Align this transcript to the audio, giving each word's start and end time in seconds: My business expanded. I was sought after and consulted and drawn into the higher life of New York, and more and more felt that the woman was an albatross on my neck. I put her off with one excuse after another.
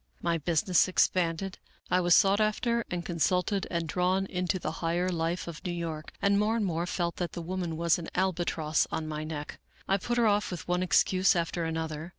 My 0.19 0.39
business 0.39 0.87
expanded. 0.87 1.59
I 1.91 1.99
was 1.99 2.15
sought 2.15 2.41
after 2.41 2.83
and 2.89 3.05
consulted 3.05 3.67
and 3.69 3.87
drawn 3.87 4.25
into 4.25 4.57
the 4.57 4.71
higher 4.81 5.09
life 5.09 5.47
of 5.47 5.63
New 5.63 5.71
York, 5.73 6.11
and 6.23 6.39
more 6.39 6.55
and 6.55 6.65
more 6.65 6.87
felt 6.87 7.17
that 7.17 7.33
the 7.33 7.39
woman 7.43 7.77
was 7.77 7.99
an 7.99 8.09
albatross 8.15 8.87
on 8.91 9.07
my 9.07 9.23
neck. 9.23 9.59
I 9.87 9.97
put 9.97 10.17
her 10.17 10.25
off 10.25 10.49
with 10.49 10.67
one 10.67 10.81
excuse 10.81 11.35
after 11.35 11.65
another. 11.65 12.09